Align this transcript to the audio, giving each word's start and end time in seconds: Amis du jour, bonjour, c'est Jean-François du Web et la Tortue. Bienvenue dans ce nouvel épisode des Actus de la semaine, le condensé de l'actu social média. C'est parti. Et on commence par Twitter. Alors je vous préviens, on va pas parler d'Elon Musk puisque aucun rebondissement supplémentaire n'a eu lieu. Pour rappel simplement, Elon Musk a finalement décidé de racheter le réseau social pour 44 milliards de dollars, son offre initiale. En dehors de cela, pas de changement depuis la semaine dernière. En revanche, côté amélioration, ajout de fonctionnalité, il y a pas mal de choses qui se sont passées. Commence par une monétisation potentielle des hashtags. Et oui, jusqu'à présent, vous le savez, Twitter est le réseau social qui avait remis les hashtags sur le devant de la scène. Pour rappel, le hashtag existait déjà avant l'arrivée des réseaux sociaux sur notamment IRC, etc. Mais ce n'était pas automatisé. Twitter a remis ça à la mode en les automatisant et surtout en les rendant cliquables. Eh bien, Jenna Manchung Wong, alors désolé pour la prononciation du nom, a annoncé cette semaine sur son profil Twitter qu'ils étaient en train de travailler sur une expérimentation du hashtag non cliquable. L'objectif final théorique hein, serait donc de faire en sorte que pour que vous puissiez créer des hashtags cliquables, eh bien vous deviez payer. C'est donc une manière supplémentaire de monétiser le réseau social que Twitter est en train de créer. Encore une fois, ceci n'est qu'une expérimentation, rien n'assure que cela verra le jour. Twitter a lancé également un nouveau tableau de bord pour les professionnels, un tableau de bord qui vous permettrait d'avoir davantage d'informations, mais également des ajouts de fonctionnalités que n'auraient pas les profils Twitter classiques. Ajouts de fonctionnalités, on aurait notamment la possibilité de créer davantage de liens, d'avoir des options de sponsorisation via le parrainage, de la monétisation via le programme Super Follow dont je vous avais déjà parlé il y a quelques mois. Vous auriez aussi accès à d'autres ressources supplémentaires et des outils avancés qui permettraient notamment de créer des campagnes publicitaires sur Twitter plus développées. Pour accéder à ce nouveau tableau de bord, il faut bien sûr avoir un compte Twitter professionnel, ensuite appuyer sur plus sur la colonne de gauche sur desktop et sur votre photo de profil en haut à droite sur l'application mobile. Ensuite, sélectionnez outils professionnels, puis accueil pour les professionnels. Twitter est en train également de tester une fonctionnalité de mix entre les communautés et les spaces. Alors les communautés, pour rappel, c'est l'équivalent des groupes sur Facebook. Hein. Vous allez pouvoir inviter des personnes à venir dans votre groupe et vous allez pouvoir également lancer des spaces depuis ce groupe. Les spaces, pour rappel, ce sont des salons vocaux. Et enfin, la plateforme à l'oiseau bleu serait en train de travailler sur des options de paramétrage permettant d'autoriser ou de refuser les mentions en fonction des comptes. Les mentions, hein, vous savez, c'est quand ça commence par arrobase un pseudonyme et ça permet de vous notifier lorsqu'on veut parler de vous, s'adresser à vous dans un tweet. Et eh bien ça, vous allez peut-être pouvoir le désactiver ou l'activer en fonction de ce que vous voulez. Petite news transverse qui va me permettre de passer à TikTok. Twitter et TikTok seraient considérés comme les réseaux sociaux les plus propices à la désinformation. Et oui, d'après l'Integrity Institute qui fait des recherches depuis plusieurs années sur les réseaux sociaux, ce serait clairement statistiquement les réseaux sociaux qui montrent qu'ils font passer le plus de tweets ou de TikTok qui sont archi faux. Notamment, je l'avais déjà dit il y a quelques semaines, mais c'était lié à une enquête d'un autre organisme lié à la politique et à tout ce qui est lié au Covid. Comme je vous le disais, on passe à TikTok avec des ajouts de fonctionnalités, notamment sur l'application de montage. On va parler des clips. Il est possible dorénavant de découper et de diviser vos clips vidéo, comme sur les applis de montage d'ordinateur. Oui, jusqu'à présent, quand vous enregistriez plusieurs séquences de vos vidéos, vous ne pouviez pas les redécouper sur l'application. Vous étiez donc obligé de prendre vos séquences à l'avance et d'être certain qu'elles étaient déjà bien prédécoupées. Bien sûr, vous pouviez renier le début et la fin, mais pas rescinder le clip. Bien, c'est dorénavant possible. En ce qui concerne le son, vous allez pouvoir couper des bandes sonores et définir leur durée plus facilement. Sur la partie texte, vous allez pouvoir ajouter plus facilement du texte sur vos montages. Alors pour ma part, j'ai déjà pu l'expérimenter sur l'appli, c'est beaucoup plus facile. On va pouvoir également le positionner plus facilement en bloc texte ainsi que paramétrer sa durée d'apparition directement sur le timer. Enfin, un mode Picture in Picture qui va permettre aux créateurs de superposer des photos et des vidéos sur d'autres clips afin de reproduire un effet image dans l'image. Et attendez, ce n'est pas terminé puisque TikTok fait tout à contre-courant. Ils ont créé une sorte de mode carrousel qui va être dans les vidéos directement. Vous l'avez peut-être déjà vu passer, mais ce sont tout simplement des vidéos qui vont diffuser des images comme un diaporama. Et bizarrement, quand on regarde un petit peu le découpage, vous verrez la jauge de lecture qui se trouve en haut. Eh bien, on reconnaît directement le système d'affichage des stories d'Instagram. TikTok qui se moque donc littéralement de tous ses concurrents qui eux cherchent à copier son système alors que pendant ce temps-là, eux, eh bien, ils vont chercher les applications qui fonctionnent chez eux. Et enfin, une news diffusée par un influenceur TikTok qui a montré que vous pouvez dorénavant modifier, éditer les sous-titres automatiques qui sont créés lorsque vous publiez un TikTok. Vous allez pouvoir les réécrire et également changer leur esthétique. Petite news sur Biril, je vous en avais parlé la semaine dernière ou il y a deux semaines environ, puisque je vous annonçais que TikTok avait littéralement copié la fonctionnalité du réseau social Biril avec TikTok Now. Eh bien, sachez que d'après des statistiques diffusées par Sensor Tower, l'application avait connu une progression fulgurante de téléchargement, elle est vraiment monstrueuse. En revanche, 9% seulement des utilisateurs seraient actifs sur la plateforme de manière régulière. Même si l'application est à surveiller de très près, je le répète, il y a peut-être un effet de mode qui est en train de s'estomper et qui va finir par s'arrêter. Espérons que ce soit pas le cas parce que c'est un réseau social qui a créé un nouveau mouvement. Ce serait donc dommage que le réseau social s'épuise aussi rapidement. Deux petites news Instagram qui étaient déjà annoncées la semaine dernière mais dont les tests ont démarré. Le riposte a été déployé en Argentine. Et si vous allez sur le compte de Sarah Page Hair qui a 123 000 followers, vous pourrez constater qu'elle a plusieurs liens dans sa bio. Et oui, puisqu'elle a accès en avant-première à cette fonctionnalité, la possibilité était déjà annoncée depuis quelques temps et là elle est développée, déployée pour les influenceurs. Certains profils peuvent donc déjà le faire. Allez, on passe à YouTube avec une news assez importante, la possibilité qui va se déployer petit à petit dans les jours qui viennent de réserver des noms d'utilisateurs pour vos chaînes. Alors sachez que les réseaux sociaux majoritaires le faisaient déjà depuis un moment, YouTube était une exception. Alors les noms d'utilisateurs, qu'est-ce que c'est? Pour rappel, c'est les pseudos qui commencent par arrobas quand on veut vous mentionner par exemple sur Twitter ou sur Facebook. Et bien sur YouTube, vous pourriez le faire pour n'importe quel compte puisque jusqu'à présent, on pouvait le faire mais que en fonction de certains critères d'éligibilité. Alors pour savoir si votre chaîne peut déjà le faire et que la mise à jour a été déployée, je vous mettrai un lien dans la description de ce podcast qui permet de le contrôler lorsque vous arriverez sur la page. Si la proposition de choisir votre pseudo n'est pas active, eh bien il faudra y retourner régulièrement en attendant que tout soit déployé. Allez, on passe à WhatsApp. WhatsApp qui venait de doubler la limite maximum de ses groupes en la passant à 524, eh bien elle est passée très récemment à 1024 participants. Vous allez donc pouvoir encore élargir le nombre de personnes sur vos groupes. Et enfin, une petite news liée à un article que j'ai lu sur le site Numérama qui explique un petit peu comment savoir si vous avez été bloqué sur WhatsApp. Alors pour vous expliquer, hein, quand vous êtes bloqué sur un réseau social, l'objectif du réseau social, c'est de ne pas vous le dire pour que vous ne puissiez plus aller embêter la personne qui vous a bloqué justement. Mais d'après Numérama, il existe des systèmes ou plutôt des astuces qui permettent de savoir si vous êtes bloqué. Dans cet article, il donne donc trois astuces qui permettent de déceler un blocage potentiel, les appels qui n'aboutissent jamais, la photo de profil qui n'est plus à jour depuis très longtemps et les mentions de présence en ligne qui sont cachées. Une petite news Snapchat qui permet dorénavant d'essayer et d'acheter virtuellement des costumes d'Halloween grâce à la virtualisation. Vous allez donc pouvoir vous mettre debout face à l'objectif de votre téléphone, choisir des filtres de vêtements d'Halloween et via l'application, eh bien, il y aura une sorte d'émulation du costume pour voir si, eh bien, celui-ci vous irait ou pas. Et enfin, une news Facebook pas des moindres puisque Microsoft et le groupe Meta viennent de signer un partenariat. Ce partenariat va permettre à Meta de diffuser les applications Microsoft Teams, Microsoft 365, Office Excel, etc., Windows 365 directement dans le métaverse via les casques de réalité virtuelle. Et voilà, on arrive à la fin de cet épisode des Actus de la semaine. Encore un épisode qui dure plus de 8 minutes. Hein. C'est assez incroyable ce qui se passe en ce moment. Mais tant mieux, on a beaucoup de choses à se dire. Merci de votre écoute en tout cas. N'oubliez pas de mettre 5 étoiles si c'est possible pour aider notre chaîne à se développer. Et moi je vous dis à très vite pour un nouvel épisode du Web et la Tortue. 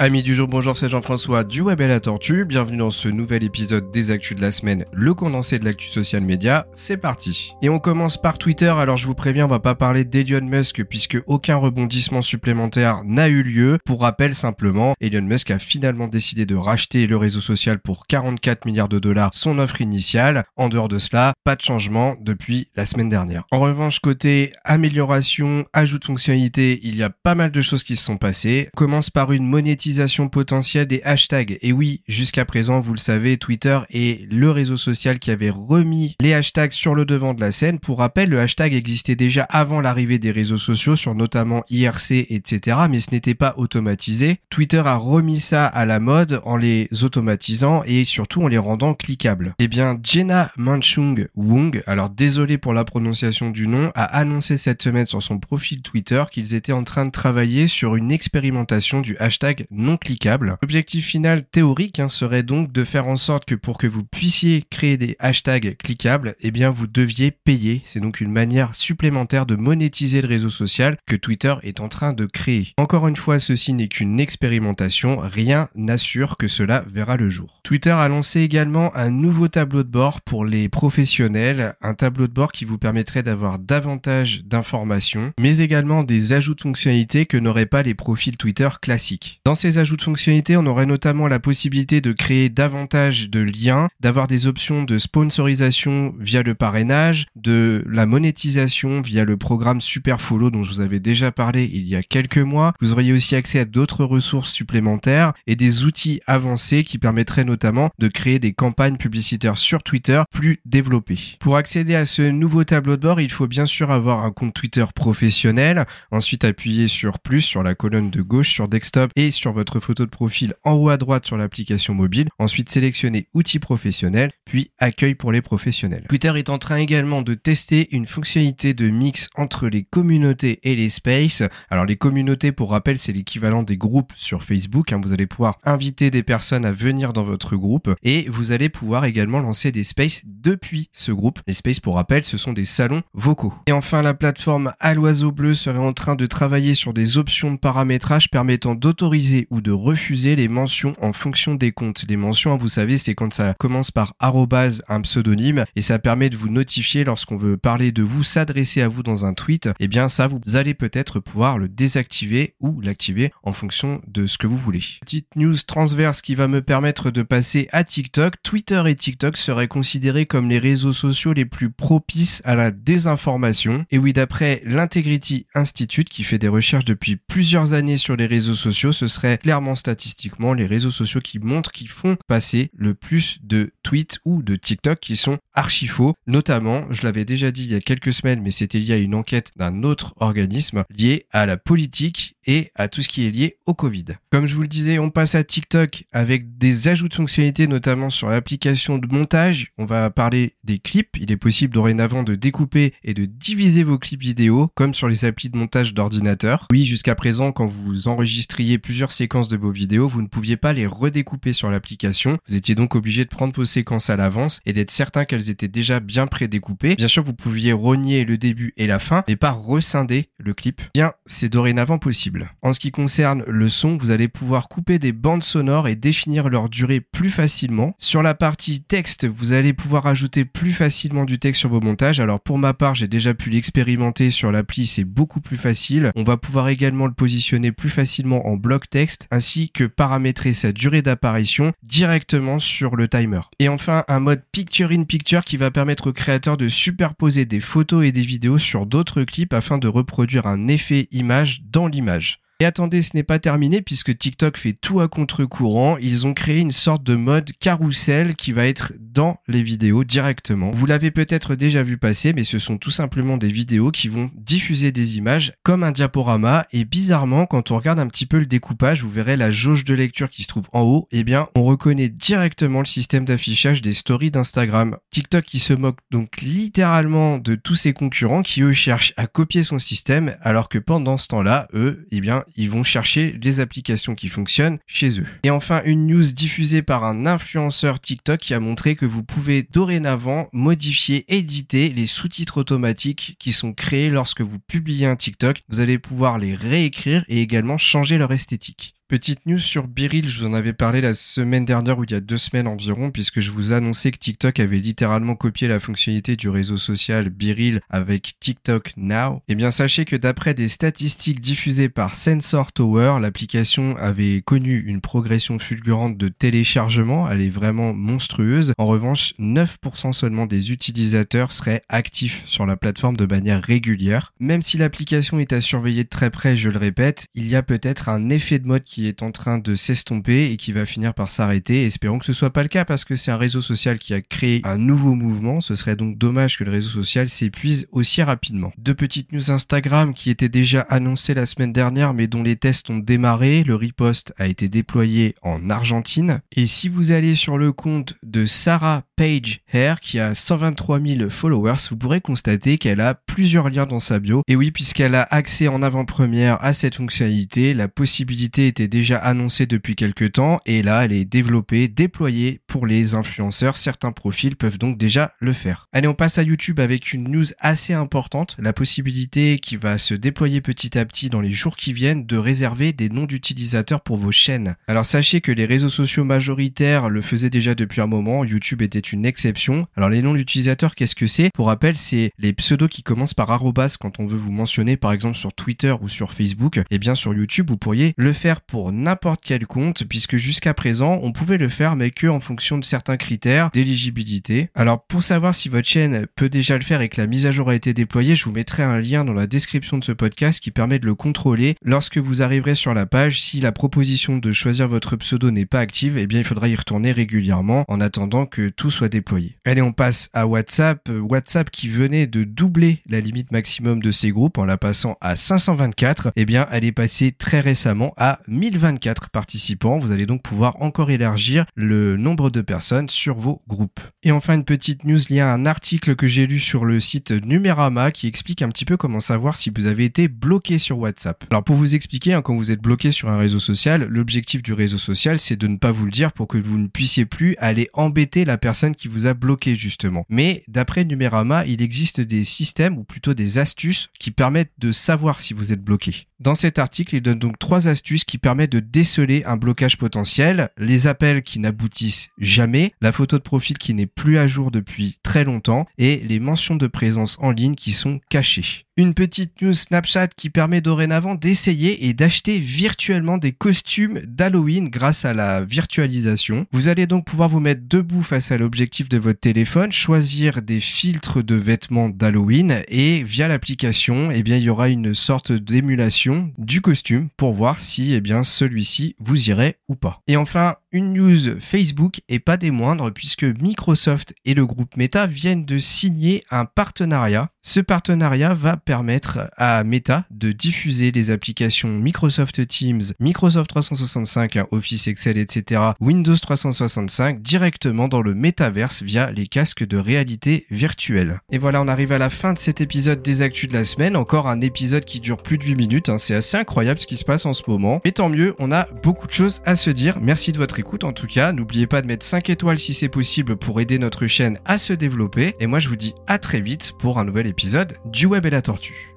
Amis 0.00 0.24
du 0.24 0.34
jour, 0.34 0.48
bonjour, 0.48 0.76
c'est 0.76 0.88
Jean-François 0.88 1.44
du 1.44 1.60
Web 1.60 1.80
et 1.80 1.86
la 1.86 2.00
Tortue. 2.00 2.44
Bienvenue 2.44 2.78
dans 2.78 2.90
ce 2.90 3.06
nouvel 3.06 3.44
épisode 3.44 3.92
des 3.92 4.10
Actus 4.10 4.36
de 4.36 4.42
la 4.42 4.50
semaine, 4.50 4.84
le 4.92 5.14
condensé 5.14 5.60
de 5.60 5.64
l'actu 5.64 5.86
social 5.86 6.20
média. 6.20 6.66
C'est 6.74 6.96
parti. 6.96 7.54
Et 7.62 7.68
on 7.68 7.78
commence 7.78 8.20
par 8.20 8.36
Twitter. 8.36 8.74
Alors 8.76 8.96
je 8.96 9.06
vous 9.06 9.14
préviens, 9.14 9.44
on 9.44 9.48
va 9.48 9.60
pas 9.60 9.76
parler 9.76 10.04
d'Elon 10.04 10.44
Musk 10.44 10.82
puisque 10.82 11.18
aucun 11.28 11.56
rebondissement 11.56 12.22
supplémentaire 12.22 13.04
n'a 13.04 13.28
eu 13.28 13.44
lieu. 13.44 13.78
Pour 13.84 14.00
rappel 14.00 14.34
simplement, 14.34 14.94
Elon 15.00 15.22
Musk 15.22 15.52
a 15.52 15.60
finalement 15.60 16.08
décidé 16.08 16.44
de 16.44 16.56
racheter 16.56 17.06
le 17.06 17.16
réseau 17.16 17.40
social 17.40 17.78
pour 17.78 18.08
44 18.08 18.66
milliards 18.66 18.88
de 18.88 18.98
dollars, 18.98 19.30
son 19.32 19.60
offre 19.60 19.80
initiale. 19.80 20.42
En 20.56 20.70
dehors 20.70 20.88
de 20.88 20.98
cela, 20.98 21.34
pas 21.44 21.54
de 21.54 21.62
changement 21.62 22.16
depuis 22.20 22.66
la 22.74 22.84
semaine 22.84 23.08
dernière. 23.08 23.44
En 23.52 23.60
revanche, 23.60 24.00
côté 24.00 24.52
amélioration, 24.64 25.66
ajout 25.72 26.00
de 26.00 26.04
fonctionnalité, 26.04 26.80
il 26.82 26.96
y 26.96 27.04
a 27.04 27.10
pas 27.10 27.36
mal 27.36 27.52
de 27.52 27.62
choses 27.62 27.84
qui 27.84 27.94
se 27.94 28.04
sont 28.04 28.16
passées. 28.16 28.70
Commence 28.74 29.08
par 29.08 29.30
une 29.30 29.46
monétisation 29.46 29.83
potentielle 30.30 30.86
des 30.86 31.02
hashtags. 31.02 31.58
Et 31.62 31.72
oui, 31.72 32.02
jusqu'à 32.08 32.44
présent, 32.44 32.80
vous 32.80 32.92
le 32.92 32.98
savez, 32.98 33.36
Twitter 33.36 33.78
est 33.90 34.30
le 34.30 34.50
réseau 34.50 34.76
social 34.76 35.18
qui 35.18 35.30
avait 35.30 35.50
remis 35.50 36.16
les 36.20 36.34
hashtags 36.34 36.72
sur 36.72 36.94
le 36.94 37.04
devant 37.04 37.34
de 37.34 37.40
la 37.40 37.52
scène. 37.52 37.78
Pour 37.78 37.98
rappel, 37.98 38.30
le 38.30 38.40
hashtag 38.40 38.74
existait 38.74 39.16
déjà 39.16 39.42
avant 39.44 39.80
l'arrivée 39.80 40.18
des 40.18 40.30
réseaux 40.30 40.58
sociaux 40.58 40.96
sur 40.96 41.14
notamment 41.14 41.64
IRC, 41.70 42.26
etc. 42.30 42.78
Mais 42.90 43.00
ce 43.00 43.10
n'était 43.10 43.34
pas 43.34 43.54
automatisé. 43.56 44.38
Twitter 44.50 44.82
a 44.84 44.96
remis 44.96 45.40
ça 45.40 45.66
à 45.66 45.84
la 45.84 46.00
mode 46.00 46.40
en 46.44 46.56
les 46.56 46.88
automatisant 47.02 47.82
et 47.84 48.04
surtout 48.04 48.42
en 48.42 48.48
les 48.48 48.58
rendant 48.58 48.94
cliquables. 48.94 49.54
Eh 49.58 49.68
bien, 49.68 49.98
Jenna 50.02 50.50
Manchung 50.56 51.28
Wong, 51.34 51.82
alors 51.86 52.10
désolé 52.10 52.58
pour 52.58 52.72
la 52.72 52.84
prononciation 52.84 53.50
du 53.50 53.66
nom, 53.66 53.90
a 53.94 54.04
annoncé 54.04 54.56
cette 54.56 54.82
semaine 54.82 55.06
sur 55.06 55.22
son 55.22 55.38
profil 55.38 55.82
Twitter 55.82 56.22
qu'ils 56.30 56.54
étaient 56.54 56.72
en 56.72 56.84
train 56.84 57.06
de 57.06 57.10
travailler 57.10 57.66
sur 57.66 57.96
une 57.96 58.10
expérimentation 58.10 59.00
du 59.00 59.16
hashtag 59.18 59.66
non 59.74 59.96
cliquable. 59.96 60.56
L'objectif 60.62 61.06
final 61.06 61.44
théorique 61.44 62.00
hein, 62.00 62.08
serait 62.08 62.42
donc 62.42 62.72
de 62.72 62.84
faire 62.84 63.08
en 63.08 63.16
sorte 63.16 63.44
que 63.44 63.54
pour 63.54 63.78
que 63.78 63.86
vous 63.86 64.04
puissiez 64.04 64.64
créer 64.70 64.96
des 64.96 65.16
hashtags 65.18 65.76
cliquables, 65.76 66.34
eh 66.40 66.50
bien 66.50 66.70
vous 66.70 66.86
deviez 66.86 67.30
payer. 67.30 67.82
C'est 67.84 68.00
donc 68.00 68.20
une 68.20 68.32
manière 68.32 68.74
supplémentaire 68.74 69.46
de 69.46 69.56
monétiser 69.56 70.22
le 70.22 70.28
réseau 70.28 70.50
social 70.50 70.96
que 71.06 71.16
Twitter 71.16 71.54
est 71.62 71.80
en 71.80 71.88
train 71.88 72.12
de 72.12 72.26
créer. 72.26 72.72
Encore 72.78 73.08
une 73.08 73.16
fois, 73.16 73.38
ceci 73.38 73.74
n'est 73.74 73.88
qu'une 73.88 74.20
expérimentation, 74.20 75.18
rien 75.20 75.68
n'assure 75.74 76.36
que 76.36 76.48
cela 76.48 76.84
verra 76.88 77.16
le 77.16 77.28
jour. 77.28 77.60
Twitter 77.62 77.90
a 77.90 78.08
lancé 78.08 78.40
également 78.40 78.94
un 78.96 79.10
nouveau 79.10 79.48
tableau 79.48 79.82
de 79.82 79.88
bord 79.88 80.20
pour 80.20 80.44
les 80.44 80.68
professionnels, 80.68 81.74
un 81.80 81.94
tableau 81.94 82.26
de 82.26 82.32
bord 82.32 82.52
qui 82.52 82.64
vous 82.64 82.78
permettrait 82.78 83.22
d'avoir 83.22 83.58
davantage 83.58 84.44
d'informations, 84.44 85.32
mais 85.40 85.58
également 85.58 86.02
des 86.02 86.32
ajouts 86.32 86.54
de 86.54 86.60
fonctionnalités 86.60 87.26
que 87.26 87.36
n'auraient 87.36 87.66
pas 87.66 87.82
les 87.82 87.94
profils 87.94 88.36
Twitter 88.36 88.68
classiques. 88.80 89.40
Ajouts 89.78 89.96
de 89.96 90.02
fonctionnalités, 90.02 90.56
on 90.56 90.66
aurait 90.66 90.86
notamment 90.86 91.28
la 91.28 91.38
possibilité 91.38 92.00
de 92.00 92.12
créer 92.12 92.48
davantage 92.48 93.30
de 93.30 93.40
liens, 93.40 93.88
d'avoir 94.00 94.26
des 94.26 94.46
options 94.46 94.82
de 94.82 94.98
sponsorisation 94.98 96.14
via 96.18 96.42
le 96.42 96.54
parrainage, 96.54 97.26
de 97.36 97.84
la 97.88 98.06
monétisation 98.06 99.00
via 99.00 99.24
le 99.24 99.36
programme 99.36 99.80
Super 99.80 100.20
Follow 100.20 100.50
dont 100.50 100.62
je 100.62 100.72
vous 100.72 100.80
avais 100.80 101.00
déjà 101.00 101.32
parlé 101.32 101.70
il 101.72 101.86
y 101.86 101.96
a 101.96 102.02
quelques 102.02 102.38
mois. 102.38 102.74
Vous 102.80 102.92
auriez 102.92 103.12
aussi 103.12 103.36
accès 103.36 103.58
à 103.58 103.64
d'autres 103.64 104.04
ressources 104.04 104.52
supplémentaires 104.52 105.32
et 105.46 105.56
des 105.56 105.84
outils 105.84 106.20
avancés 106.26 106.84
qui 106.84 106.98
permettraient 106.98 107.44
notamment 107.44 107.90
de 107.98 108.08
créer 108.08 108.38
des 108.38 108.52
campagnes 108.52 108.96
publicitaires 108.96 109.58
sur 109.58 109.82
Twitter 109.82 110.22
plus 110.30 110.60
développées. 110.64 111.36
Pour 111.40 111.56
accéder 111.56 111.94
à 111.94 112.06
ce 112.06 112.22
nouveau 112.22 112.64
tableau 112.64 112.96
de 112.96 113.02
bord, 113.02 113.20
il 113.20 113.32
faut 113.32 113.46
bien 113.46 113.66
sûr 113.66 113.90
avoir 113.90 114.24
un 114.24 114.30
compte 114.30 114.54
Twitter 114.54 114.84
professionnel, 114.94 115.86
ensuite 116.10 116.44
appuyer 116.44 116.88
sur 116.88 117.18
plus 117.18 117.40
sur 117.40 117.62
la 117.62 117.74
colonne 117.74 118.10
de 118.10 118.22
gauche 118.22 118.50
sur 118.50 118.68
desktop 118.68 119.10
et 119.16 119.30
sur 119.30 119.52
votre 119.54 119.80
photo 119.80 120.04
de 120.04 120.10
profil 120.10 120.54
en 120.64 120.72
haut 120.72 120.90
à 120.90 120.96
droite 120.96 121.26
sur 121.26 121.36
l'application 121.36 121.94
mobile. 121.94 122.28
Ensuite, 122.38 122.68
sélectionnez 122.70 123.28
outils 123.32 123.58
professionnels, 123.58 124.32
puis 124.44 124.70
accueil 124.78 125.14
pour 125.14 125.32
les 125.32 125.40
professionnels. 125.40 126.04
Twitter 126.08 126.32
est 126.36 126.50
en 126.50 126.58
train 126.58 126.76
également 126.76 127.22
de 127.22 127.34
tester 127.34 127.88
une 127.94 128.06
fonctionnalité 128.06 128.74
de 128.74 128.88
mix 128.88 129.28
entre 129.36 129.68
les 129.68 129.84
communautés 129.84 130.60
et 130.62 130.76
les 130.76 130.88
spaces. 130.88 131.42
Alors 131.70 131.84
les 131.84 131.96
communautés, 131.96 132.52
pour 132.52 132.70
rappel, 132.70 132.98
c'est 132.98 133.12
l'équivalent 133.12 133.62
des 133.62 133.76
groupes 133.76 134.12
sur 134.16 134.42
Facebook. 134.42 134.92
Hein. 134.92 135.00
Vous 135.02 135.12
allez 135.12 135.26
pouvoir 135.26 135.58
inviter 135.64 136.10
des 136.10 136.22
personnes 136.22 136.64
à 136.64 136.72
venir 136.72 137.12
dans 137.12 137.24
votre 137.24 137.56
groupe 137.56 137.94
et 138.02 138.26
vous 138.28 138.52
allez 138.52 138.68
pouvoir 138.68 139.04
également 139.04 139.40
lancer 139.40 139.72
des 139.72 139.84
spaces 139.84 140.22
depuis 140.24 140.88
ce 140.92 141.12
groupe. 141.12 141.40
Les 141.46 141.54
spaces, 141.54 141.80
pour 141.80 141.94
rappel, 141.94 142.22
ce 142.24 142.36
sont 142.36 142.52
des 142.52 142.64
salons 142.64 143.02
vocaux. 143.12 143.54
Et 143.66 143.72
enfin, 143.72 144.02
la 144.02 144.14
plateforme 144.14 144.72
à 144.80 144.94
l'oiseau 144.94 145.32
bleu 145.32 145.54
serait 145.54 145.78
en 145.78 145.92
train 145.92 146.14
de 146.16 146.26
travailler 146.26 146.74
sur 146.74 146.92
des 146.92 147.18
options 147.18 147.52
de 147.52 147.58
paramétrage 147.58 148.30
permettant 148.30 148.74
d'autoriser 148.74 149.43
ou 149.50 149.60
de 149.60 149.70
refuser 149.70 150.36
les 150.36 150.48
mentions 150.48 150.94
en 151.00 151.12
fonction 151.12 151.54
des 151.54 151.72
comptes. 151.72 152.04
Les 152.08 152.16
mentions, 152.16 152.52
hein, 152.52 152.56
vous 152.56 152.68
savez, 152.68 152.98
c'est 152.98 153.14
quand 153.14 153.32
ça 153.32 153.54
commence 153.58 153.90
par 153.90 154.14
arrobase 154.18 154.82
un 154.88 155.00
pseudonyme 155.00 155.64
et 155.76 155.82
ça 155.82 155.98
permet 155.98 156.30
de 156.30 156.36
vous 156.36 156.48
notifier 156.48 157.04
lorsqu'on 157.04 157.36
veut 157.36 157.56
parler 157.56 157.92
de 157.92 158.02
vous, 158.02 158.22
s'adresser 158.22 158.82
à 158.82 158.88
vous 158.88 159.02
dans 159.02 159.26
un 159.26 159.34
tweet. 159.34 159.66
Et 159.66 159.84
eh 159.84 159.88
bien 159.88 160.08
ça, 160.08 160.26
vous 160.26 160.40
allez 160.56 160.74
peut-être 160.74 161.20
pouvoir 161.20 161.58
le 161.58 161.68
désactiver 161.68 162.54
ou 162.60 162.80
l'activer 162.80 163.32
en 163.42 163.52
fonction 163.52 164.00
de 164.06 164.26
ce 164.26 164.38
que 164.38 164.46
vous 164.46 164.56
voulez. 164.56 164.82
Petite 165.00 165.36
news 165.36 165.56
transverse 165.66 166.22
qui 166.22 166.34
va 166.34 166.48
me 166.48 166.62
permettre 166.62 167.10
de 167.10 167.22
passer 167.22 167.68
à 167.72 167.84
TikTok. 167.84 168.34
Twitter 168.42 168.82
et 168.86 168.94
TikTok 168.94 169.36
seraient 169.36 169.68
considérés 169.68 170.26
comme 170.26 170.48
les 170.48 170.58
réseaux 170.58 170.92
sociaux 170.92 171.32
les 171.32 171.44
plus 171.44 171.70
propices 171.70 172.42
à 172.44 172.54
la 172.54 172.70
désinformation. 172.70 173.84
Et 173.90 173.98
oui, 173.98 174.12
d'après 174.12 174.62
l'Integrity 174.64 175.46
Institute 175.54 176.08
qui 176.08 176.24
fait 176.24 176.38
des 176.38 176.48
recherches 176.48 176.84
depuis 176.84 177.16
plusieurs 177.16 177.72
années 177.72 177.96
sur 177.96 178.16
les 178.16 178.26
réseaux 178.26 178.54
sociaux, 178.54 178.92
ce 178.92 179.08
serait 179.08 179.33
clairement 179.36 179.74
statistiquement 179.74 180.54
les 180.54 180.66
réseaux 180.66 180.90
sociaux 180.90 181.20
qui 181.20 181.38
montrent 181.38 181.72
qu'ils 181.72 181.88
font 181.88 182.16
passer 182.26 182.70
le 182.74 182.94
plus 182.94 183.38
de 183.42 183.72
tweets 183.84 184.18
ou 184.24 184.42
de 184.42 184.56
TikTok 184.56 184.98
qui 184.98 185.16
sont 185.16 185.38
archi 185.52 185.86
faux. 185.86 186.14
Notamment, 186.26 186.86
je 186.90 187.02
l'avais 187.02 187.24
déjà 187.24 187.52
dit 187.52 187.64
il 187.64 187.72
y 187.72 187.76
a 187.76 187.80
quelques 187.80 188.12
semaines, 188.12 188.42
mais 188.42 188.50
c'était 188.50 188.80
lié 188.80 188.94
à 188.94 188.98
une 188.98 189.14
enquête 189.14 189.52
d'un 189.56 189.84
autre 189.84 190.14
organisme 190.16 190.82
lié 190.90 191.26
à 191.30 191.46
la 191.46 191.56
politique 191.56 192.34
et 192.46 192.72
à 192.74 192.88
tout 192.88 193.02
ce 193.02 193.08
qui 193.08 193.26
est 193.26 193.30
lié 193.30 193.58
au 193.66 193.74
Covid. 193.74 194.04
Comme 194.30 194.46
je 194.46 194.54
vous 194.54 194.62
le 194.62 194.68
disais, 194.68 194.98
on 194.98 195.10
passe 195.10 195.34
à 195.34 195.44
TikTok 195.44 196.04
avec 196.12 196.58
des 196.58 196.88
ajouts 196.88 197.08
de 197.08 197.14
fonctionnalités, 197.14 197.66
notamment 197.66 198.10
sur 198.10 198.28
l'application 198.28 198.98
de 198.98 199.06
montage. 199.06 199.72
On 199.78 199.84
va 199.84 200.10
parler 200.10 200.54
des 200.64 200.78
clips. 200.78 201.16
Il 201.20 201.30
est 201.30 201.36
possible 201.36 201.74
dorénavant 201.74 202.22
de 202.22 202.34
découper 202.34 202.94
et 203.04 203.14
de 203.14 203.24
diviser 203.24 203.84
vos 203.84 203.98
clips 203.98 204.20
vidéo, 204.20 204.70
comme 204.74 204.94
sur 204.94 205.08
les 205.08 205.24
applis 205.24 205.50
de 205.50 205.56
montage 205.56 205.94
d'ordinateur. 205.94 206.66
Oui, 206.70 206.84
jusqu'à 206.84 207.14
présent, 207.14 207.52
quand 207.52 207.66
vous 207.66 208.08
enregistriez 208.08 208.78
plusieurs 208.78 209.12
séquences 209.12 209.48
de 209.48 209.56
vos 209.56 209.70
vidéos, 209.70 210.08
vous 210.08 210.22
ne 210.22 210.28
pouviez 210.28 210.56
pas 210.56 210.72
les 210.72 210.86
redécouper 210.86 211.52
sur 211.52 211.70
l'application. 211.70 212.38
Vous 212.48 212.56
étiez 212.56 212.74
donc 212.74 212.94
obligé 212.94 213.24
de 213.24 213.30
prendre 213.30 213.54
vos 213.54 213.64
séquences 213.74 214.10
à 214.10 214.16
l'avance 214.16 214.60
et 214.66 214.72
d'être 214.72 214.90
certain 214.90 215.24
qu'elles 215.24 215.50
étaient 215.50 215.68
déjà 215.68 216.00
bien 216.00 216.26
prédécoupées. 216.26 216.94
Bien 216.96 217.08
sûr, 217.08 217.22
vous 217.22 217.34
pouviez 217.34 217.72
renier 217.72 218.24
le 218.24 218.38
début 218.38 218.72
et 218.76 218.86
la 218.86 218.98
fin, 218.98 219.24
mais 219.28 219.36
pas 219.36 219.50
rescinder 219.50 220.30
le 220.38 220.54
clip. 220.54 220.80
Bien, 220.94 221.12
c'est 221.26 221.48
dorénavant 221.48 221.98
possible. 221.98 222.52
En 222.62 222.72
ce 222.72 222.80
qui 222.80 222.90
concerne 222.90 223.44
le 223.46 223.68
son, 223.68 223.96
vous 223.96 224.10
allez 224.10 224.28
pouvoir 224.28 224.68
couper 224.68 224.98
des 224.98 225.12
bandes 225.12 225.42
sonores 225.42 225.88
et 225.88 225.96
définir 225.96 226.48
leur 226.48 226.68
durée 226.68 227.00
plus 227.00 227.30
facilement. 227.30 227.94
Sur 227.98 228.22
la 228.22 228.34
partie 228.34 228.82
texte, 228.82 229.26
vous 229.26 229.52
allez 229.52 229.72
pouvoir 229.72 230.06
ajouter 230.06 230.44
plus 230.44 230.72
facilement 230.72 231.24
du 231.24 231.38
texte 231.38 231.60
sur 231.60 231.68
vos 231.68 231.80
montages. 231.80 232.20
Alors 232.20 232.40
pour 232.40 232.58
ma 232.58 232.74
part, 232.74 232.94
j'ai 232.94 233.08
déjà 233.08 233.34
pu 233.34 233.50
l'expérimenter 233.50 234.30
sur 234.30 234.52
l'appli, 234.52 234.86
c'est 234.86 235.04
beaucoup 235.04 235.40
plus 235.40 235.56
facile. 235.56 236.12
On 236.14 236.24
va 236.24 236.36
pouvoir 236.36 236.68
également 236.68 237.06
le 237.06 237.12
positionner 237.12 237.72
plus 237.72 237.90
facilement 237.90 238.46
en 238.46 238.56
bloc 238.56 238.88
texte 238.88 239.26
ainsi 239.30 239.70
que 239.70 239.84
paramétrer 239.84 240.52
sa 240.52 240.72
durée 240.72 241.02
d'apparition 241.02 241.72
directement 241.82 242.58
sur 242.58 242.96
le 242.96 243.08
timer. 243.08 243.40
Enfin, 243.68 244.04
un 244.08 244.20
mode 244.20 244.42
Picture 244.52 244.90
in 244.90 245.04
Picture 245.04 245.44
qui 245.44 245.56
va 245.56 245.70
permettre 245.70 246.08
aux 246.08 246.12
créateurs 246.12 246.56
de 246.56 246.68
superposer 246.68 247.44
des 247.44 247.60
photos 247.60 248.04
et 248.04 248.12
des 248.12 248.22
vidéos 248.22 248.58
sur 248.58 248.86
d'autres 248.86 249.22
clips 249.24 249.52
afin 249.52 249.78
de 249.78 249.88
reproduire 249.88 250.46
un 250.46 250.68
effet 250.68 251.08
image 251.10 251.62
dans 251.70 251.86
l'image. 251.86 252.43
Et 252.60 252.64
attendez, 252.66 253.02
ce 253.02 253.10
n'est 253.14 253.24
pas 253.24 253.40
terminé 253.40 253.82
puisque 253.82 254.16
TikTok 254.16 254.56
fait 254.56 254.74
tout 254.74 255.00
à 255.00 255.08
contre-courant. 255.08 255.98
Ils 255.98 256.24
ont 256.24 256.34
créé 256.34 256.60
une 256.60 256.70
sorte 256.70 257.02
de 257.02 257.16
mode 257.16 257.50
carrousel 257.58 258.36
qui 258.36 258.52
va 258.52 258.68
être 258.68 258.92
dans 259.00 259.38
les 259.48 259.62
vidéos 259.62 260.04
directement. 260.04 260.70
Vous 260.70 260.86
l'avez 260.86 261.10
peut-être 261.10 261.56
déjà 261.56 261.82
vu 261.82 261.98
passer, 261.98 262.32
mais 262.32 262.44
ce 262.44 262.60
sont 262.60 262.78
tout 262.78 262.92
simplement 262.92 263.36
des 263.38 263.48
vidéos 263.48 263.90
qui 263.90 264.08
vont 264.08 264.30
diffuser 264.34 264.92
des 264.92 265.16
images 265.16 265.52
comme 265.64 265.82
un 265.82 265.90
diaporama. 265.90 266.66
Et 266.72 266.84
bizarrement, 266.84 267.46
quand 267.46 267.72
on 267.72 267.76
regarde 267.76 267.98
un 267.98 268.06
petit 268.06 268.26
peu 268.26 268.38
le 268.38 268.46
découpage, 268.46 269.02
vous 269.02 269.10
verrez 269.10 269.36
la 269.36 269.50
jauge 269.50 269.84
de 269.84 269.94
lecture 269.94 270.30
qui 270.30 270.44
se 270.44 270.48
trouve 270.48 270.68
en 270.72 270.82
haut. 270.82 271.08
Eh 271.10 271.24
bien, 271.24 271.48
on 271.56 271.62
reconnaît 271.64 272.08
directement 272.08 272.78
le 272.80 272.86
système 272.86 273.24
d'affichage 273.24 273.82
des 273.82 273.94
stories 273.94 274.30
d'Instagram. 274.30 274.96
TikTok 275.10 275.44
qui 275.44 275.58
se 275.58 275.72
moque 275.72 275.98
donc 276.12 276.40
littéralement 276.40 277.38
de 277.38 277.56
tous 277.56 277.74
ses 277.74 277.92
concurrents 277.92 278.42
qui 278.42 278.62
eux 278.62 278.72
cherchent 278.72 279.12
à 279.16 279.26
copier 279.26 279.64
son 279.64 279.80
système 279.80 280.36
alors 280.40 280.68
que 280.68 280.78
pendant 280.78 281.16
ce 281.16 281.26
temps-là, 281.28 281.66
eux, 281.74 282.06
eh 282.12 282.20
bien, 282.20 282.43
ils 282.56 282.70
vont 282.70 282.84
chercher 282.84 283.38
les 283.42 283.60
applications 283.60 284.14
qui 284.14 284.28
fonctionnent 284.28 284.78
chez 284.86 285.20
eux. 285.20 285.26
Et 285.42 285.50
enfin, 285.50 285.82
une 285.84 286.06
news 286.06 286.32
diffusée 286.32 286.82
par 286.82 287.04
un 287.04 287.26
influenceur 287.26 288.00
TikTok 288.00 288.40
qui 288.40 288.54
a 288.54 288.60
montré 288.60 288.96
que 288.96 289.06
vous 289.06 289.24
pouvez 289.24 289.62
dorénavant 289.62 290.48
modifier, 290.52 291.24
éditer 291.34 291.88
les 291.88 292.06
sous-titres 292.06 292.58
automatiques 292.58 293.36
qui 293.38 293.52
sont 293.52 293.72
créés 293.72 294.10
lorsque 294.10 294.40
vous 294.40 294.58
publiez 294.58 295.06
un 295.06 295.16
TikTok. 295.16 295.62
Vous 295.68 295.80
allez 295.80 295.98
pouvoir 295.98 296.38
les 296.38 296.54
réécrire 296.54 297.24
et 297.28 297.40
également 297.40 297.78
changer 297.78 298.18
leur 298.18 298.32
esthétique. 298.32 298.94
Petite 299.06 299.44
news 299.44 299.58
sur 299.58 299.86
Biril, 299.86 300.30
je 300.30 300.40
vous 300.40 300.46
en 300.46 300.54
avais 300.54 300.72
parlé 300.72 301.02
la 301.02 301.12
semaine 301.12 301.66
dernière 301.66 301.98
ou 301.98 302.04
il 302.04 302.12
y 302.12 302.14
a 302.14 302.20
deux 302.20 302.38
semaines 302.38 302.66
environ, 302.66 303.10
puisque 303.10 303.40
je 303.40 303.50
vous 303.50 303.74
annonçais 303.74 304.10
que 304.10 304.16
TikTok 304.16 304.58
avait 304.60 304.78
littéralement 304.78 305.36
copié 305.36 305.68
la 305.68 305.78
fonctionnalité 305.78 306.36
du 306.36 306.48
réseau 306.48 306.78
social 306.78 307.28
Biril 307.28 307.82
avec 307.90 308.32
TikTok 308.40 308.94
Now. 308.96 309.42
Eh 309.48 309.56
bien, 309.56 309.70
sachez 309.70 310.06
que 310.06 310.16
d'après 310.16 310.54
des 310.54 310.68
statistiques 310.68 311.40
diffusées 311.40 311.90
par 311.90 312.14
Sensor 312.14 312.72
Tower, 312.72 313.18
l'application 313.20 313.94
avait 313.98 314.40
connu 314.40 314.82
une 314.86 315.02
progression 315.02 315.58
fulgurante 315.58 316.16
de 316.16 316.28
téléchargement, 316.28 317.30
elle 317.30 317.42
est 317.42 317.50
vraiment 317.50 317.92
monstrueuse. 317.92 318.72
En 318.78 318.86
revanche, 318.86 319.34
9% 319.38 320.14
seulement 320.14 320.46
des 320.46 320.72
utilisateurs 320.72 321.52
seraient 321.52 321.82
actifs 321.90 322.42
sur 322.46 322.64
la 322.64 322.76
plateforme 322.76 323.18
de 323.18 323.26
manière 323.26 323.62
régulière. 323.62 324.32
Même 324.40 324.62
si 324.62 324.78
l'application 324.78 325.38
est 325.40 325.52
à 325.52 325.60
surveiller 325.60 326.04
de 326.04 326.08
très 326.08 326.30
près, 326.30 326.56
je 326.56 326.70
le 326.70 326.78
répète, 326.78 327.26
il 327.34 327.46
y 327.46 327.54
a 327.54 327.62
peut-être 327.62 328.08
un 328.08 328.30
effet 328.30 328.58
de 328.58 328.66
mode 328.66 328.82
qui 328.82 328.93
est 329.02 329.22
en 329.22 329.30
train 329.30 329.58
de 329.58 329.74
s'estomper 329.74 330.50
et 330.50 330.56
qui 330.56 330.72
va 330.72 330.86
finir 330.86 331.14
par 331.14 331.30
s'arrêter. 331.30 331.84
Espérons 331.84 332.18
que 332.18 332.26
ce 332.26 332.32
soit 332.32 332.52
pas 332.52 332.62
le 332.62 332.68
cas 332.68 332.84
parce 332.84 333.04
que 333.04 333.16
c'est 333.16 333.30
un 333.30 333.36
réseau 333.36 333.60
social 333.60 333.98
qui 333.98 334.14
a 334.14 334.20
créé 334.20 334.60
un 334.64 334.78
nouveau 334.78 335.14
mouvement. 335.14 335.60
Ce 335.60 335.76
serait 335.76 335.96
donc 335.96 336.18
dommage 336.18 336.58
que 336.58 336.64
le 336.64 336.70
réseau 336.70 336.90
social 336.90 337.28
s'épuise 337.28 337.86
aussi 337.90 338.22
rapidement. 338.22 338.72
Deux 338.78 338.94
petites 338.94 339.32
news 339.32 339.50
Instagram 339.50 340.14
qui 340.14 340.30
étaient 340.30 340.48
déjà 340.48 340.80
annoncées 340.82 341.34
la 341.34 341.46
semaine 341.46 341.72
dernière 341.72 342.14
mais 342.14 342.26
dont 342.26 342.42
les 342.42 342.56
tests 342.56 342.90
ont 342.90 342.98
démarré. 342.98 343.64
Le 343.64 343.74
riposte 343.74 344.32
a 344.38 344.46
été 344.46 344.68
déployé 344.68 345.34
en 345.42 345.70
Argentine. 345.70 346.40
Et 346.52 346.66
si 346.66 346.88
vous 346.88 347.12
allez 347.12 347.34
sur 347.34 347.58
le 347.58 347.72
compte 347.72 348.14
de 348.22 348.46
Sarah 348.46 349.04
Page 349.16 349.60
Hair 349.72 350.00
qui 350.00 350.18
a 350.18 350.34
123 350.34 351.00
000 351.00 351.30
followers, 351.30 351.88
vous 351.90 351.96
pourrez 351.96 352.20
constater 352.20 352.78
qu'elle 352.78 353.00
a 353.00 353.14
plusieurs 353.14 353.70
liens 353.70 353.86
dans 353.86 354.00
sa 354.00 354.18
bio. 354.18 354.42
Et 354.48 354.56
oui, 354.56 354.70
puisqu'elle 354.70 355.14
a 355.14 355.26
accès 355.30 355.68
en 355.68 355.82
avant-première 355.82 356.62
à 356.62 356.72
cette 356.72 356.96
fonctionnalité, 356.96 357.74
la 357.74 357.88
possibilité 357.88 358.66
était 358.66 358.83
déjà 358.88 359.18
annoncée 359.18 359.66
depuis 359.66 359.96
quelques 359.96 360.32
temps 360.32 360.58
et 360.66 360.82
là 360.82 361.04
elle 361.04 361.12
est 361.12 361.24
développée, 361.24 361.88
déployée 361.88 362.60
pour 362.74 362.86
les 362.86 363.14
influenceurs. 363.14 363.76
Certains 363.76 364.10
profils 364.10 364.56
peuvent 364.56 364.78
donc 364.78 364.98
déjà 364.98 365.32
le 365.38 365.52
faire. 365.52 365.86
Allez, 365.92 366.08
on 366.08 366.14
passe 366.14 366.38
à 366.38 366.42
YouTube 366.42 366.80
avec 366.80 367.12
une 367.12 367.28
news 367.28 367.44
assez 367.60 367.92
importante, 367.92 368.56
la 368.58 368.72
possibilité 368.72 369.60
qui 369.60 369.76
va 369.76 369.96
se 369.96 370.12
déployer 370.12 370.60
petit 370.60 370.98
à 370.98 371.04
petit 371.04 371.30
dans 371.30 371.40
les 371.40 371.52
jours 371.52 371.76
qui 371.76 371.92
viennent 371.92 372.26
de 372.26 372.36
réserver 372.36 372.92
des 372.92 373.10
noms 373.10 373.26
d'utilisateurs 373.26 374.00
pour 374.00 374.16
vos 374.16 374.32
chaînes. 374.32 374.74
Alors 374.88 375.06
sachez 375.06 375.40
que 375.40 375.52
les 375.52 375.66
réseaux 375.66 375.88
sociaux 375.88 376.24
majoritaires 376.24 377.08
le 377.10 377.22
faisaient 377.22 377.48
déjà 377.48 377.76
depuis 377.76 378.00
un 378.00 378.08
moment, 378.08 378.42
YouTube 378.42 378.82
était 378.82 378.98
une 378.98 379.24
exception. 379.24 379.86
Alors 379.96 380.08
les 380.08 380.20
noms 380.20 380.34
d'utilisateurs, 380.34 380.96
qu'est-ce 380.96 381.14
que 381.14 381.28
c'est? 381.28 381.50
Pour 381.54 381.68
rappel, 381.68 381.96
c'est 381.96 382.32
les 382.40 382.52
pseudos 382.54 382.88
qui 382.88 383.04
commencent 383.04 383.34
par 383.34 383.52
arrobas 383.52 383.98
quand 384.00 384.18
on 384.18 384.26
veut 384.26 384.36
vous 384.36 384.50
mentionner 384.50 384.96
par 384.96 385.12
exemple 385.12 385.36
sur 385.36 385.52
Twitter 385.52 385.94
ou 386.00 386.08
sur 386.08 386.32
Facebook. 386.32 386.80
Et 386.90 386.98
bien 386.98 387.14
sur 387.14 387.34
YouTube, 387.34 387.70
vous 387.70 387.78
pourriez 387.78 388.14
le 388.16 388.32
faire 388.32 388.60
pour 388.60 388.90
n'importe 388.90 389.42
quel 389.44 389.64
compte 389.64 390.02
puisque 390.02 390.38
jusqu'à 390.38 390.74
présent, 390.74 391.20
on 391.22 391.30
pouvait 391.30 391.56
le 391.56 391.68
faire 391.68 391.94
mais 391.94 392.10
que 392.10 392.26
en 392.26 392.40
fonction 392.40 392.63
de 392.72 392.84
certains 392.84 393.16
critères 393.16 393.70
d'éligibilité. 393.70 394.70
Alors 394.74 395.04
pour 395.04 395.22
savoir 395.22 395.54
si 395.54 395.68
votre 395.68 395.86
chaîne 395.86 396.26
peut 396.34 396.48
déjà 396.48 396.78
le 396.78 396.84
faire 396.84 397.02
et 397.02 397.08
que 397.08 397.20
la 397.20 397.26
mise 397.26 397.46
à 397.46 397.50
jour 397.50 397.68
a 397.68 397.74
été 397.74 397.92
déployée, 397.92 398.36
je 398.36 398.44
vous 398.44 398.52
mettrai 398.52 398.82
un 398.82 398.98
lien 398.98 399.24
dans 399.24 399.34
la 399.34 399.46
description 399.46 399.98
de 399.98 400.04
ce 400.04 400.12
podcast 400.12 400.60
qui 400.60 400.70
permet 400.70 400.98
de 400.98 401.06
le 401.06 401.14
contrôler 401.14 401.76
lorsque 401.82 402.18
vous 402.18 402.42
arriverez 402.42 402.74
sur 402.74 402.94
la 402.94 403.06
page. 403.06 403.40
Si 403.40 403.60
la 403.60 403.72
proposition 403.72 404.38
de 404.38 404.52
choisir 404.52 404.88
votre 404.88 405.16
pseudo 405.16 405.50
n'est 405.50 405.66
pas 405.66 405.80
active, 405.80 406.16
eh 406.16 406.26
bien 406.26 406.40
il 406.40 406.44
faudra 406.44 406.68
y 406.68 406.74
retourner 406.74 407.12
régulièrement 407.12 407.84
en 407.88 408.00
attendant 408.00 408.46
que 408.46 408.68
tout 408.68 408.90
soit 408.90 409.08
déployé. 409.08 409.56
Allez, 409.64 409.82
on 409.82 409.92
passe 409.92 410.30
à 410.32 410.46
WhatsApp. 410.46 411.10
WhatsApp 411.10 411.70
qui 411.70 411.88
venait 411.88 412.26
de 412.26 412.44
doubler 412.44 413.02
la 413.08 413.20
limite 413.20 413.52
maximum 413.52 414.02
de 414.02 414.12
ses 414.12 414.30
groupes 414.30 414.58
en 414.58 414.64
la 414.64 414.78
passant 414.78 415.18
à 415.20 415.36
524, 415.36 416.32
eh 416.36 416.44
bien 416.44 416.66
elle 416.70 416.84
est 416.84 416.92
passée 416.92 417.32
très 417.32 417.60
récemment 417.60 418.14
à 418.16 418.40
1024 418.48 419.30
participants. 419.30 419.98
Vous 419.98 420.12
allez 420.12 420.26
donc 420.26 420.42
pouvoir 420.42 420.80
encore 420.82 421.10
élargir 421.10 421.66
le 421.74 422.16
nombre 422.16 422.50
de 422.50 422.53
personnes 422.60 423.08
sur 423.08 423.36
vos 423.36 423.62
groupes. 423.68 424.00
Et 424.22 424.32
enfin, 424.32 424.54
une 424.54 424.64
petite 424.64 425.04
news 425.04 425.18
liée 425.28 425.40
à 425.40 425.52
un 425.52 425.66
article 425.66 426.16
que 426.16 426.26
j'ai 426.26 426.46
lu 426.46 426.58
sur 426.58 426.84
le 426.84 427.00
site 427.00 427.30
Numérama 427.30 428.10
qui 428.10 428.26
explique 428.26 428.62
un 428.62 428.68
petit 428.68 428.84
peu 428.84 428.96
comment 428.96 429.20
savoir 429.20 429.56
si 429.56 429.70
vous 429.74 429.86
avez 429.86 430.04
été 430.04 430.28
bloqué 430.28 430.78
sur 430.78 430.98
WhatsApp. 430.98 431.44
Alors 431.50 431.64
pour 431.64 431.76
vous 431.76 431.94
expliquer, 431.94 432.34
hein, 432.34 432.42
quand 432.42 432.56
vous 432.56 432.70
êtes 432.70 432.80
bloqué 432.80 433.10
sur 433.10 433.28
un 433.28 433.38
réseau 433.38 433.60
social, 433.60 434.06
l'objectif 434.08 434.62
du 434.62 434.72
réseau 434.72 434.98
social, 434.98 435.40
c'est 435.40 435.56
de 435.56 435.66
ne 435.66 435.76
pas 435.76 435.92
vous 435.92 436.04
le 436.04 436.10
dire 436.10 436.32
pour 436.32 436.48
que 436.48 436.58
vous 436.58 436.78
ne 436.78 436.86
puissiez 436.86 437.26
plus 437.26 437.56
aller 437.58 437.88
embêter 437.92 438.44
la 438.44 438.58
personne 438.58 438.94
qui 438.94 439.08
vous 439.08 439.26
a 439.26 439.34
bloqué 439.34 439.74
justement. 439.74 440.24
Mais 440.28 440.64
d'après 440.68 441.04
Numérama, 441.04 441.66
il 441.66 441.82
existe 441.82 442.20
des 442.20 442.44
systèmes 442.44 442.98
ou 442.98 443.04
plutôt 443.04 443.34
des 443.34 443.58
astuces 443.58 444.08
qui 444.18 444.30
permettent 444.30 444.72
de 444.78 444.92
savoir 444.92 445.40
si 445.40 445.54
vous 445.54 445.72
êtes 445.72 445.82
bloqué. 445.82 446.26
Dans 446.40 446.54
cet 446.54 446.78
article, 446.78 447.16
il 447.16 447.22
donne 447.22 447.38
donc 447.38 447.58
trois 447.58 447.88
astuces 447.88 448.24
qui 448.24 448.38
permettent 448.38 448.72
de 448.72 448.80
déceler 448.80 449.44
un 449.46 449.56
blocage 449.56 449.96
potentiel, 449.96 450.70
les 450.76 451.06
appels 451.06 451.42
qui 451.42 451.58
n'aboutissent 451.58 452.28
jamais, 452.44 452.92
la 453.00 453.12
photo 453.12 453.38
de 453.38 453.42
profil 453.42 453.78
qui 453.78 453.94
n'est 453.94 454.06
plus 454.06 454.38
à 454.38 454.46
jour 454.46 454.70
depuis 454.70 455.18
très 455.22 455.44
longtemps 455.44 455.86
et 455.98 456.16
les 456.16 456.40
mentions 456.40 456.76
de 456.76 456.86
présence 456.86 457.38
en 457.40 457.50
ligne 457.50 457.74
qui 457.74 457.92
sont 457.92 458.20
cachées. 458.28 458.84
Une 458.96 459.14
petite 459.14 459.60
news 459.60 459.74
Snapchat 459.74 460.28
qui 460.28 460.50
permet 460.50 460.80
dorénavant 460.80 461.34
d'essayer 461.34 462.06
et 462.06 462.12
d'acheter 462.12 462.60
virtuellement 462.60 463.38
des 463.38 463.50
costumes 463.50 464.20
d'Halloween 464.24 464.88
grâce 464.88 465.24
à 465.24 465.34
la 465.34 465.64
virtualisation. 465.64 466.66
Vous 466.70 466.86
allez 466.86 467.08
donc 467.08 467.24
pouvoir 467.24 467.48
vous 467.48 467.58
mettre 467.58 467.82
debout 467.88 468.22
face 468.22 468.52
à 468.52 468.56
l'objectif 468.56 469.08
de 469.08 469.18
votre 469.18 469.40
téléphone, 469.40 469.90
choisir 469.90 470.62
des 470.62 470.78
filtres 470.78 471.42
de 471.42 471.56
vêtements 471.56 472.08
d'Halloween 472.08 472.84
et 472.86 473.24
via 473.24 473.48
l'application, 473.48 474.30
eh 474.30 474.44
bien, 474.44 474.58
il 474.58 474.62
y 474.62 474.70
aura 474.70 474.88
une 474.88 475.12
sorte 475.12 475.50
d'émulation 475.50 476.52
du 476.56 476.80
costume 476.80 477.30
pour 477.36 477.52
voir 477.52 477.80
si, 477.80 478.12
eh 478.12 478.20
bien, 478.20 478.44
celui-ci 478.44 479.16
vous 479.18 479.50
irait 479.50 479.78
ou 479.88 479.96
pas. 479.96 480.22
Et 480.28 480.36
enfin, 480.36 480.76
une 480.92 481.14
news 481.14 481.58
Facebook 481.58 482.20
pas 482.38 482.56
des 482.56 482.70
moindres 482.70 483.12
puisque 483.12 483.44
Microsoft 483.44 484.34
et 484.44 484.54
le 484.54 484.66
groupe 484.66 484.96
Meta 484.96 485.26
viennent 485.26 485.64
de 485.64 485.78
signer 485.78 486.42
un 486.50 486.64
partenariat. 486.64 487.50
Ce 487.62 487.80
partenariat 487.80 488.52
va 488.52 488.76
permettre 488.76 489.50
à 489.56 489.82
Meta 489.84 490.26
de 490.30 490.52
diffuser 490.52 491.12
les 491.12 491.30
applications 491.30 491.88
Microsoft 491.88 492.66
Teams, 492.66 493.02
Microsoft 493.20 493.70
365, 493.70 494.58
Office 494.70 495.08
Excel, 495.08 495.38
etc., 495.38 495.80
Windows 495.98 496.36
365 496.36 497.40
directement 497.40 498.08
dans 498.08 498.20
le 498.20 498.34
métaverse 498.34 499.02
via 499.02 499.30
les 499.30 499.46
casques 499.46 499.86
de 499.86 499.96
réalité 499.96 500.66
virtuelle. 500.70 501.40
Et 501.50 501.58
voilà, 501.58 501.80
on 501.80 501.88
arrive 501.88 502.12
à 502.12 502.18
la 502.18 502.30
fin 502.30 502.52
de 502.52 502.58
cet 502.58 502.80
épisode 502.80 503.22
des 503.22 503.42
Actus 503.42 503.68
de 503.68 503.74
la 503.74 503.84
semaine. 503.84 504.16
Encore 504.16 504.48
un 504.48 504.60
épisode 504.60 505.04
qui 505.04 505.20
dure 505.20 505.42
plus 505.42 505.58
de 505.58 505.64
8 505.64 505.74
minutes. 505.74 506.08
Hein. 506.08 506.18
C'est 506.18 506.34
assez 506.34 506.56
incroyable 506.56 507.00
ce 507.00 507.06
qui 507.06 507.16
se 507.16 507.24
passe 507.24 507.46
en 507.46 507.54
ce 507.54 507.62
moment. 507.66 508.00
Mais 508.04 508.12
tant 508.12 508.28
mieux, 508.28 508.54
on 508.58 508.72
a 508.72 508.88
beaucoup 509.02 509.26
de 509.26 509.32
choses 509.32 509.62
à 509.64 509.76
se 509.76 509.90
dire. 509.90 510.18
Merci 510.20 510.52
de 510.52 510.58
votre 510.58 510.78
écoute 510.78 511.04
en 511.04 511.12
tout 511.12 511.26
cas. 511.26 511.52
N'oubliez 511.52 511.86
pas 511.86 512.02
de 512.02 512.06
mettre 512.14 512.26
5 512.26 512.48
étoiles 512.48 512.78
si 512.78 512.94
c'est 512.94 513.08
possible 513.08 513.56
pour 513.56 513.80
aider 513.80 513.98
notre 513.98 514.28
chaîne 514.28 514.60
à 514.64 514.78
se 514.78 514.92
développer. 514.92 515.56
Et 515.58 515.66
moi 515.66 515.80
je 515.80 515.88
vous 515.88 515.96
dis 515.96 516.14
à 516.28 516.38
très 516.38 516.60
vite 516.60 516.92
pour 516.96 517.18
un 517.18 517.24
nouvel 517.24 517.48
épisode 517.48 517.96
du 518.04 518.26
Web 518.26 518.46
et 518.46 518.50
la 518.50 518.62
Tortue. 518.62 519.13